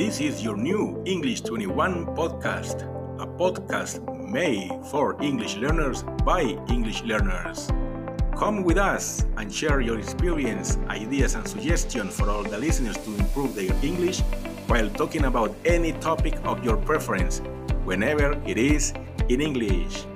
[0.00, 2.88] This is your new English 21 podcast,
[3.20, 4.00] a podcast
[4.32, 7.68] made for English learners by English learners.
[8.34, 13.14] Come with us and share your experience, ideas, and suggestions for all the listeners to
[13.14, 14.20] improve their English
[14.68, 17.42] while talking about any topic of your preference,
[17.84, 18.94] whenever it is
[19.28, 20.06] in English.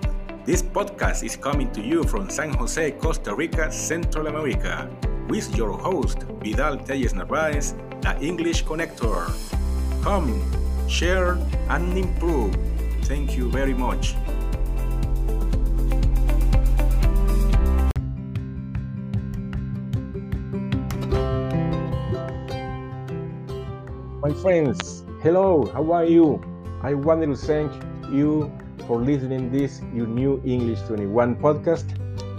[0.46, 4.88] This podcast is coming to you from San Jose, Costa Rica, Central America,
[5.28, 9.28] with your host, Vidal Telles Narvaez, the English Connector.
[10.04, 10.38] Come,
[10.86, 11.38] share,
[11.70, 12.54] and improve.
[13.04, 14.14] Thank you very much.
[24.20, 26.44] My friends, hello, how are you?
[26.82, 27.72] I wanted to thank
[28.12, 28.52] you
[28.86, 31.88] for listening this your new English 21 podcast.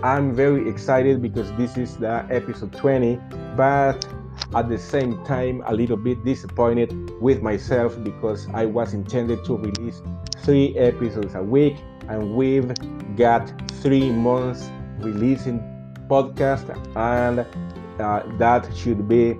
[0.04, 3.20] I'm very excited because this is the episode 20,
[3.58, 4.06] but
[4.54, 9.58] at the same time a little bit disappointed with myself because I was intended to
[9.58, 10.02] release
[10.40, 12.72] three episodes a week and we've
[13.16, 14.70] got three months
[15.00, 15.60] releasing
[16.08, 17.46] podcast and
[18.00, 19.38] uh, that should be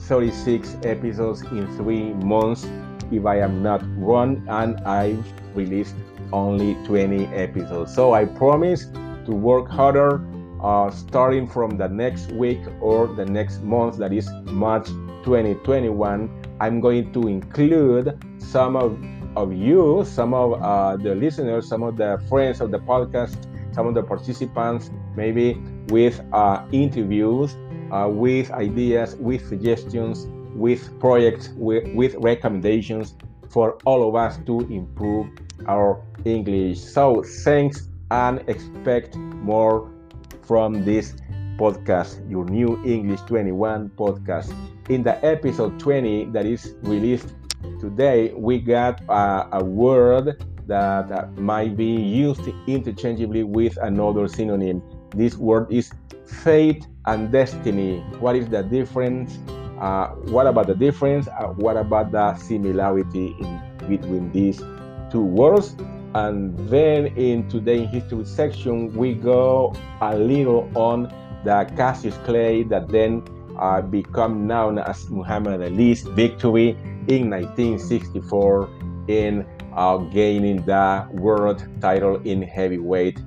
[0.00, 2.66] 36 episodes in three months
[3.12, 5.94] if I am not wrong and I've released
[6.32, 7.94] only 20 episodes.
[7.94, 8.86] So I promise
[9.26, 10.24] to work harder
[10.62, 14.86] uh, starting from the next week or the next month, that is March
[15.24, 16.56] 2021.
[16.60, 18.98] I'm going to include some of,
[19.36, 23.86] of you, some of uh, the listeners, some of the friends of the podcast, some
[23.86, 25.54] of the participants, maybe
[25.88, 27.56] with uh, interviews,
[27.90, 33.14] uh, with ideas, with suggestions, with projects, with, with recommendations
[33.48, 35.26] for all of us to improve
[35.66, 36.78] our English.
[36.80, 39.90] So thanks and expect more
[40.50, 41.14] from this
[41.56, 44.52] podcast, your new English 21 podcast.
[44.88, 47.36] In the episode 20 that is released
[47.78, 54.82] today, we got a word that uh, might be used interchangeably with another synonym.
[55.14, 55.92] This word is
[56.26, 58.00] fate and destiny.
[58.18, 59.38] What is the difference?
[59.80, 61.28] Uh, what about the difference?
[61.28, 64.58] Uh, what about the similarity in between these
[65.12, 65.76] two words?
[66.14, 71.12] And then in today's history section, we go a little on
[71.44, 73.22] the Cassius Clay that then
[73.58, 76.70] uh, become known as Muhammad Ali's victory
[77.08, 78.68] in 1964
[79.08, 83.20] in uh, gaining the world title in heavyweight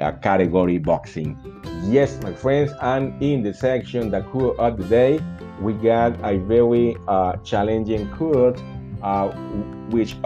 [0.00, 1.36] uh, category boxing.
[1.84, 5.20] Yes, my friends, and in the section the quote of the day,
[5.60, 8.60] we got a very uh, challenging quote,
[9.02, 9.28] uh,
[9.90, 10.16] which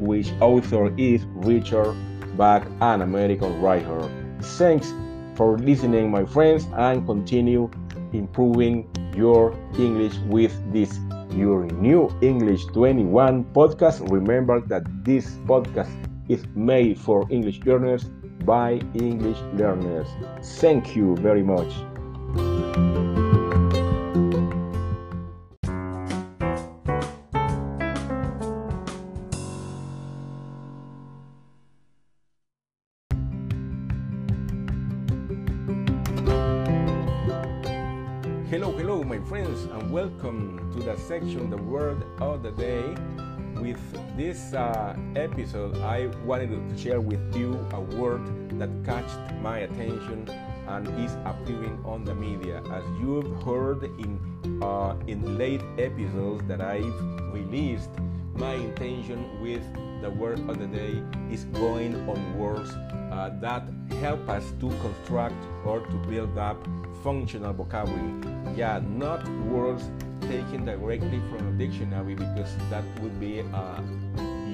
[0.00, 1.94] which author is Richard
[2.36, 4.00] Bach, an American writer.
[4.40, 4.92] Thanks
[5.34, 7.70] for listening, my friends, and continue
[8.12, 10.98] improving your English with this
[11.30, 14.10] your new English 21 podcast.
[14.10, 15.90] Remember that this podcast
[16.28, 18.04] is made for English learners
[18.44, 20.08] by English learners.
[20.42, 21.72] Thank you very much.
[38.48, 42.94] Hello, hello, my friends, and welcome to the section The Word of the Day.
[43.60, 43.80] With
[44.16, 48.22] this uh, episode, I wanted to share with you a word
[48.60, 50.30] that caught my attention
[50.68, 52.62] and is appearing on the media.
[52.70, 54.20] As you've heard in
[54.62, 57.00] uh, in late episodes that I've
[57.32, 57.90] released,
[58.36, 59.64] my intention with
[60.06, 61.02] the word of the day
[61.32, 62.70] is going on words
[63.10, 63.64] uh, that
[63.98, 65.34] help us to construct
[65.64, 66.56] or to build up
[67.02, 68.14] functional vocabulary.
[68.54, 69.90] Yeah, not words
[70.20, 73.82] taken directly from a dictionary because that would be uh,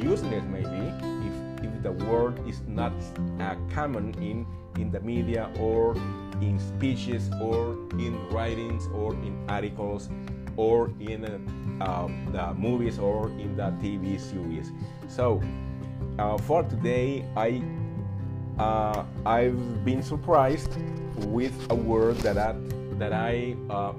[0.03, 0.85] useless maybe
[1.29, 2.95] if, if the word is not
[3.39, 4.47] uh, common in
[4.81, 5.95] in the media or
[6.41, 10.09] in speeches or in writings or in articles
[10.57, 11.25] or in
[11.81, 14.73] uh, the movies or in the TV series.
[15.09, 15.43] So
[16.19, 17.63] uh, for today, I
[18.59, 20.77] uh, I've been surprised
[21.27, 22.55] with a word that I,
[22.99, 23.93] that I uh,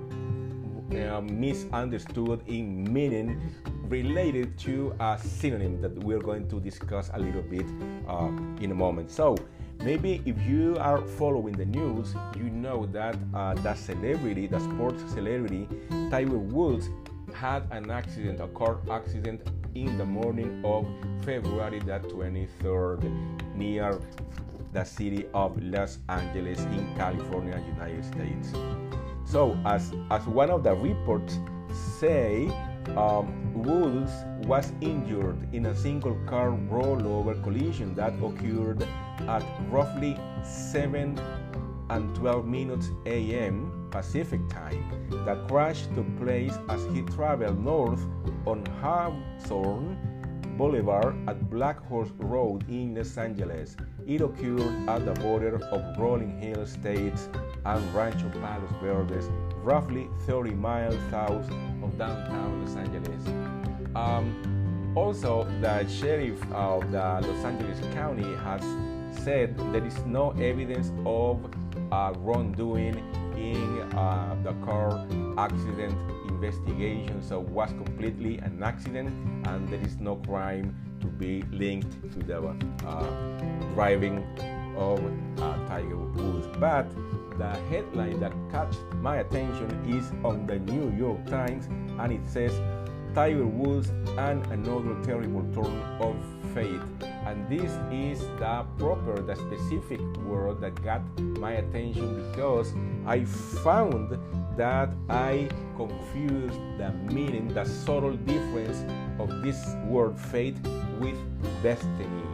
[0.96, 3.42] uh, misunderstood in meaning
[3.88, 7.66] related to a synonym that we're going to discuss a little bit
[8.08, 8.28] uh,
[8.62, 9.12] in a moment.
[9.12, 9.38] So
[9.82, 15.02] maybe if you are following the news, you know that uh, the celebrity, the sports
[15.14, 15.68] celebrity,
[16.10, 16.90] Tiger Woods,
[17.34, 19.42] had an accident, a car accident
[19.76, 20.86] in the morning of
[21.26, 24.00] February the 23rd near
[24.72, 28.52] the city of Los Angeles in California, United States.
[29.26, 31.40] So, as, as one of the reports
[32.00, 32.50] say,
[32.98, 34.12] um, Woods
[34.46, 38.86] was injured in a single car rollover collision that occurred
[39.22, 41.20] at roughly 7
[41.90, 43.88] and 12 minutes a.m.
[43.92, 44.84] Pacific time.
[45.10, 48.02] The crash took place as he traveled north
[48.46, 49.98] on Hawthorne
[50.58, 53.76] Boulevard at Blackhorse Road in Los Angeles.
[54.06, 57.30] It occurred at the border of Rolling Hills Estates
[57.66, 59.30] and Rancho Palos Verdes,
[59.64, 61.50] roughly 30 miles south
[61.82, 63.28] of downtown Los Angeles.
[63.96, 68.62] Um, also, the sheriff of the Los Angeles County has
[69.14, 71.40] said there is no evidence of
[71.92, 72.98] uh, wrongdoing
[73.38, 75.06] in uh, the car
[75.38, 75.98] accident
[76.30, 79.10] investigation, so it was completely an accident,
[79.48, 82.38] and there is no crime to be linked to the
[82.86, 83.04] uh,
[83.74, 84.18] driving
[84.78, 85.00] of
[85.42, 86.48] uh, Tiger Woods.
[86.60, 86.88] But
[87.38, 91.68] the headline that caught my attention is on the New York Times,
[92.00, 92.54] and it says
[93.14, 96.16] Tiger Woods and another terrible turn of
[96.54, 96.82] fate.
[97.34, 101.02] And this is the proper, the specific word that got
[101.42, 102.76] my attention because
[103.08, 104.20] I found
[104.56, 108.86] that I confused the meaning, the subtle difference
[109.18, 109.58] of this
[109.88, 110.58] word fate
[111.00, 111.18] with
[111.64, 112.30] destiny.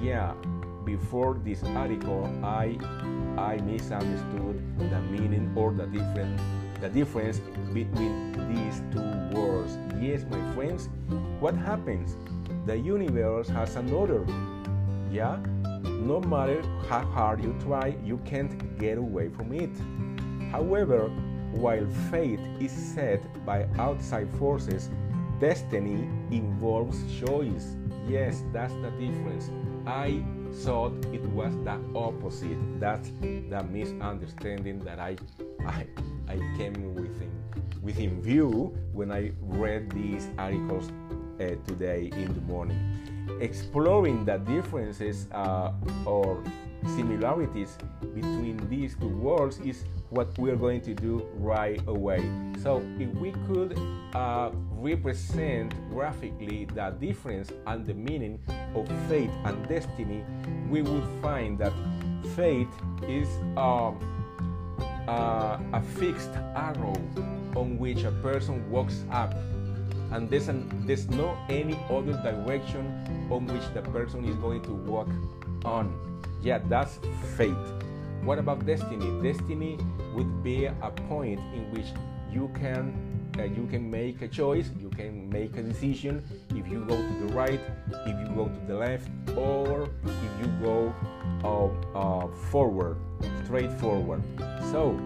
[0.00, 0.34] Yeah,
[0.84, 2.78] before this article, I
[3.36, 6.38] I misunderstood the meaning or the different
[6.80, 7.40] the difference
[7.74, 9.02] between these two
[9.34, 9.76] words.
[10.00, 10.88] Yes, my friends,
[11.40, 12.14] what happens?
[12.68, 14.26] The universe has an order.
[15.10, 15.38] Yeah,
[16.04, 19.70] no matter how hard you try, you can't get away from it.
[20.52, 21.08] However,
[21.52, 24.90] while fate is set by outside forces,
[25.40, 27.74] destiny involves choice.
[28.06, 29.50] Yes, that's the difference.
[29.86, 30.22] I
[30.60, 32.58] thought it was the opposite.
[32.78, 35.16] That's the misunderstanding that I
[35.64, 35.86] I,
[36.28, 37.32] I came within
[37.80, 40.92] within view when I read these articles
[41.38, 42.78] today in the morning.
[43.40, 45.72] Exploring the differences uh,
[46.04, 46.42] or
[46.96, 47.76] similarities
[48.14, 52.28] between these two words is what we're going to do right away.
[52.62, 53.78] So, if we could
[54.14, 58.40] uh, represent graphically the difference and the meaning
[58.74, 60.24] of fate and destiny,
[60.68, 61.72] we would find that
[62.34, 62.68] fate
[63.06, 63.98] is um,
[65.06, 66.94] uh, a fixed arrow
[67.56, 69.34] on which a person walks up
[70.12, 72.86] and there's, an, there's no any other direction
[73.30, 75.08] on which the person is going to walk
[75.64, 75.92] on.
[76.42, 76.98] Yeah that's
[77.36, 77.66] fate.
[78.22, 79.10] What about destiny?
[79.22, 79.78] Destiny
[80.14, 81.86] would be a point in which
[82.32, 82.92] you can
[83.38, 86.24] uh, you can make a choice you can make a decision
[86.56, 87.60] if you go to the right
[88.06, 90.92] if you go to the left or if you go
[91.44, 92.96] uh, uh, forward
[93.48, 94.22] straight forward.
[94.70, 95.00] So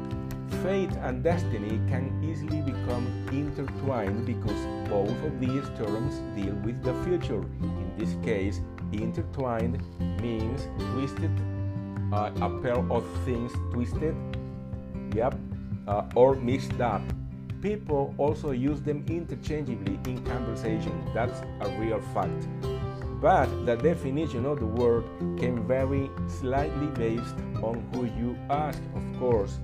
[0.62, 6.94] fate and destiny can easily become intertwined because both of these terms deal with the
[7.04, 7.42] future.
[7.62, 8.60] In this case
[8.92, 9.82] intertwined
[10.20, 11.30] means twisted
[12.12, 14.14] uh, a pair of things twisted
[15.14, 15.34] yep
[15.88, 17.02] uh, or mixed up.
[17.60, 20.92] People also use them interchangeably in conversation.
[21.14, 22.48] That's a real fact.
[23.20, 25.04] But the definition of the word
[25.38, 29.60] can vary slightly based on who you ask of course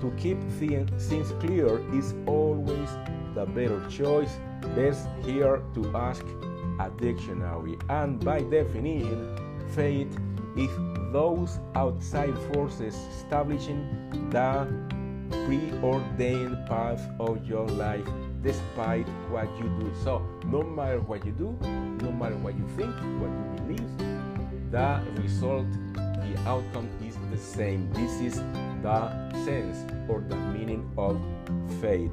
[0.00, 2.90] to keep things clear is always
[3.34, 4.38] the better choice
[4.74, 6.24] best here to ask
[6.80, 9.36] a dictionary and by definition
[9.74, 10.12] fate
[10.56, 10.70] is
[11.12, 13.80] those outside forces establishing
[14.30, 14.66] the
[15.46, 18.06] preordained path of your life
[18.42, 19.92] despite what you do.
[20.02, 21.56] So, no matter what you do,
[22.02, 27.92] no matter what you think, what you believe, the result, the outcome is the same.
[27.92, 28.42] This is
[28.82, 31.20] the sense or the meaning of
[31.80, 32.10] fate.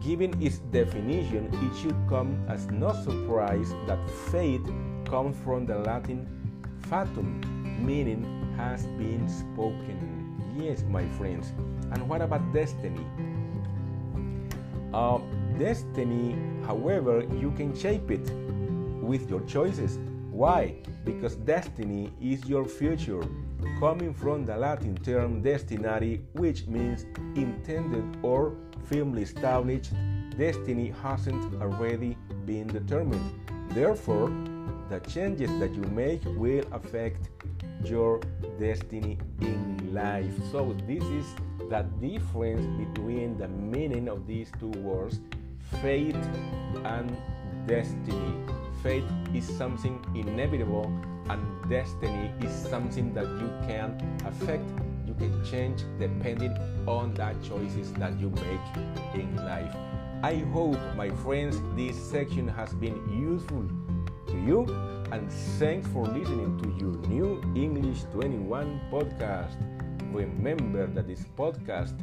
[0.00, 3.98] Given its definition, it should come as no surprise that
[4.30, 4.64] fate
[5.04, 6.26] comes from the Latin
[6.88, 7.40] fatum,
[7.84, 8.24] meaning
[8.56, 10.40] has been spoken.
[10.56, 11.52] Yes, my friends.
[11.92, 13.04] And what about destiny?
[14.94, 15.18] Uh,
[15.58, 18.30] destiny, however, you can shape it
[19.02, 19.98] with your choices.
[20.30, 20.76] Why?
[21.04, 23.24] Because destiny is your future,
[23.78, 29.92] coming from the Latin term destinari, which means intended or firmly established.
[30.36, 33.32] Destiny hasn't already been determined.
[33.70, 34.28] Therefore,
[34.88, 37.30] the changes that you make will affect
[37.84, 38.20] your
[38.58, 40.32] destiny in life.
[40.52, 41.26] So, this is
[41.68, 45.20] the difference between the meaning of these two words
[45.82, 46.14] fate
[46.84, 47.16] and
[47.66, 48.34] destiny.
[48.82, 50.92] Fate is something inevitable,
[51.28, 54.64] and destiny is something that you can affect,
[55.06, 56.52] you can change depending
[56.86, 59.74] on the choices that you make in life.
[60.22, 63.68] I hope, my friends, this section has been useful
[64.26, 64.64] to you
[65.12, 69.56] and thanks for listening to your new English 21 podcast.
[70.12, 71.94] Remember that this podcast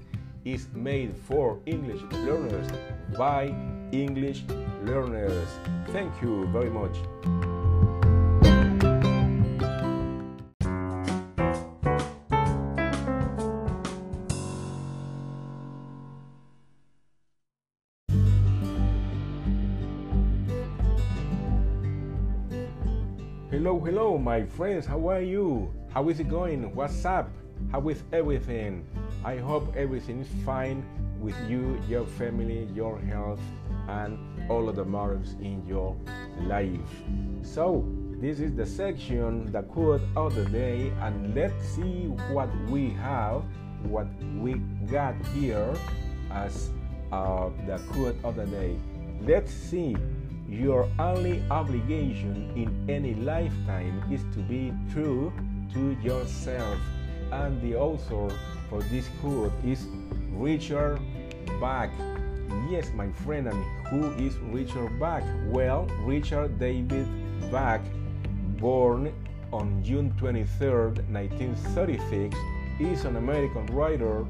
[0.46, 2.68] is made for English learners
[3.18, 3.54] by
[3.92, 4.44] English
[4.84, 5.48] learners.
[5.88, 6.96] Thank you very much.
[24.24, 24.86] My friends.
[24.86, 25.70] How are you?
[25.90, 26.74] How is it going?
[26.74, 27.30] What's up?
[27.74, 28.88] How is everything?
[29.26, 30.86] I hope everything is fine
[31.20, 33.42] with you, your family, your health,
[33.90, 34.18] and
[34.50, 35.98] all of the matters in your
[36.44, 37.04] life.
[37.42, 37.86] So,
[38.22, 43.44] this is the section, the quote of the day, and let's see what we have,
[43.84, 44.54] what we
[44.90, 45.74] got here
[46.32, 46.70] as
[47.12, 48.78] uh, the quote of the day.
[49.22, 49.98] Let's see.
[50.54, 55.34] Your only obligation in any lifetime is to be true
[55.74, 56.78] to yourself.
[57.32, 58.30] And the author
[58.70, 59.88] for this quote is
[60.30, 61.00] Richard
[61.60, 61.90] Bach.
[62.70, 65.24] Yes, my friend, and who is Richard Bach?
[65.48, 67.08] Well, Richard David
[67.52, 67.82] Bach,
[68.60, 69.12] born
[69.52, 70.70] on June 23,
[71.10, 72.38] 1936,
[72.80, 74.24] is an American writer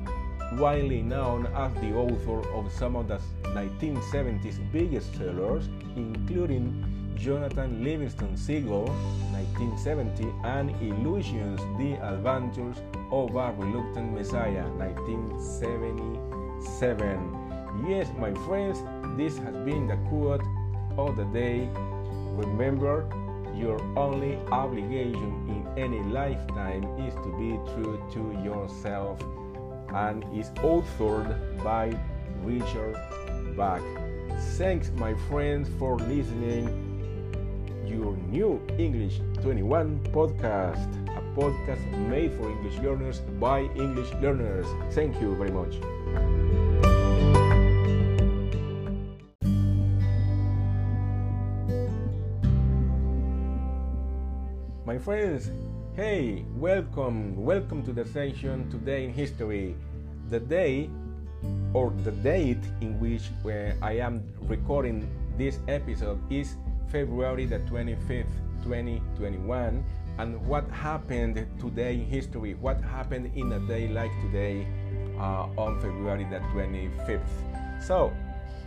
[0.54, 6.84] widely known as the author of some of the 1970s biggest sellers, including
[7.16, 8.88] Jonathan Livingston Seagull,
[9.32, 12.82] 1970, and Illusions, The Adventures
[13.12, 17.40] of a Reluctant Messiah, 1977.
[17.88, 18.84] Yes, my friends,
[19.18, 20.44] this has been the quote
[20.98, 21.70] of the day.
[22.36, 23.08] Remember,
[23.56, 29.22] your only obligation in any lifetime is to be true to yourself
[29.94, 31.98] and is authored by
[32.44, 32.98] Richard
[33.56, 34.03] Bach.
[34.40, 36.68] Thanks, my friends, for listening.
[37.86, 44.66] Your new English 21 podcast, a podcast made for English learners by English learners.
[44.94, 45.78] Thank you very much.
[54.86, 55.52] My friends,
[55.96, 59.76] hey, welcome, welcome to the session Today in History.
[60.30, 60.90] The day
[61.74, 63.24] or the date in which
[63.82, 66.56] I am recording this episode is
[66.92, 68.30] February the 25th,
[68.64, 69.84] 2021.
[70.20, 72.54] And what happened today in history?
[72.54, 74.68] What happened in a day like today
[75.18, 77.22] uh, on February the 25th?
[77.82, 78.14] So,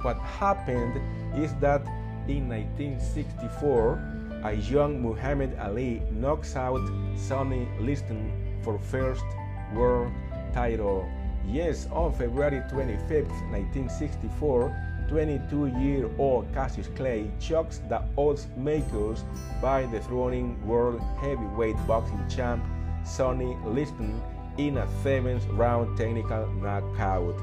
[0.02, 1.00] what happened
[1.38, 1.86] is that
[2.26, 6.82] in 1964, a young Muhammad Ali knocks out
[7.14, 9.24] Sonny Liston for first
[9.72, 10.12] world
[10.52, 11.08] title.
[11.48, 19.22] Yes, on February 25, 1964, 22-year-old Cassius Clay shocks the odds makers
[19.62, 22.64] by dethroning world heavyweight boxing champ
[23.04, 24.20] Sonny Liston
[24.58, 27.40] in a seventh round technical knockout.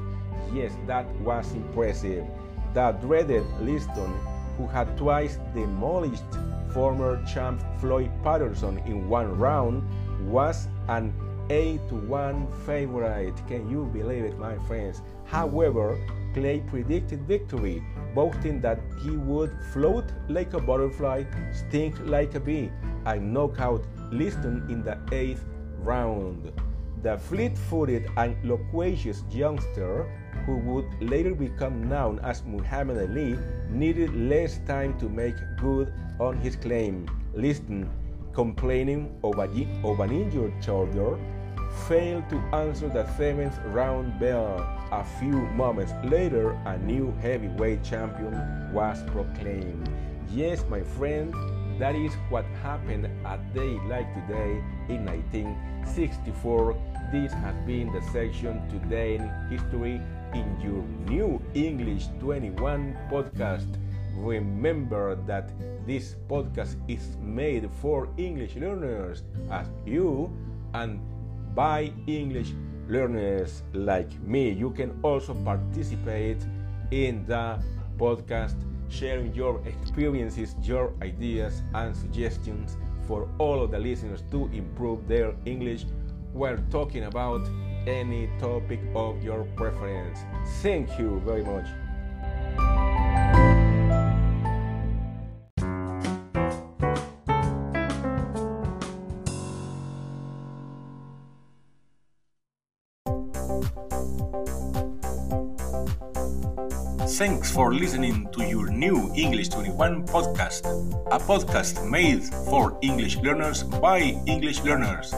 [0.52, 2.26] Yes, that was impressive.
[2.74, 4.12] The dreaded Liston,
[4.58, 6.24] who had twice demolished
[6.74, 9.82] former champ Floyd Patterson in one round,
[10.30, 11.14] was an
[11.50, 13.36] 8 to 1 favorite.
[13.46, 15.02] Can you believe it, my friends?
[15.24, 15.98] However,
[16.34, 17.82] Clay predicted victory,
[18.14, 22.70] boasting that he would float like a butterfly, sting like a bee,
[23.06, 25.44] and knock out Liston in the eighth
[25.78, 26.52] round.
[27.02, 30.08] The fleet footed and loquacious youngster,
[30.46, 36.38] who would later become known as Muhammad Ali, needed less time to make good on
[36.38, 37.06] his claim.
[37.34, 37.90] Liston,
[38.32, 41.18] complaining of, an injured shoulder,
[41.88, 44.58] failed to answer the seventh round bell.
[44.92, 48.34] A few moments later, a new heavyweight champion
[48.72, 49.88] was proclaimed.
[50.30, 51.34] Yes, my friend,
[51.78, 56.76] that is what happened a day like today in 1964.
[57.12, 60.00] This has been the section Today in History
[60.32, 63.78] in your new English 21 podcast.
[64.16, 65.50] Remember that
[65.86, 70.30] this podcast is made for English learners as you
[70.72, 71.00] and
[71.54, 72.52] by English
[72.88, 74.50] learners like me.
[74.50, 76.38] You can also participate
[76.90, 77.58] in the
[77.98, 78.56] podcast,
[78.88, 85.34] sharing your experiences, your ideas, and suggestions for all of the listeners to improve their
[85.44, 85.84] English.
[86.32, 87.48] We're talking about
[87.86, 90.18] any topic of your preference.
[90.62, 91.66] Thank you very much.
[107.14, 110.66] Thanks for listening to your new English 21 podcast,
[111.12, 115.14] a podcast made for English learners by English learners.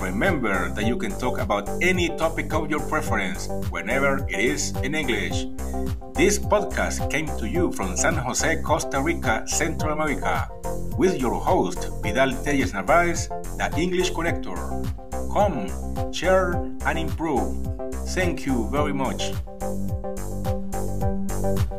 [0.00, 4.94] Remember that you can talk about any topic of your preference whenever it is in
[4.94, 5.44] English.
[6.14, 10.48] This podcast came to you from San Jose, Costa Rica, Central America,
[10.96, 13.28] with your host, Vidal Telles Narvaez,
[13.60, 14.56] the English Connector.
[15.30, 15.68] Come,
[16.10, 16.54] share,
[16.86, 17.68] and improve.
[18.16, 19.32] Thank you very much
[21.44, 21.73] thank you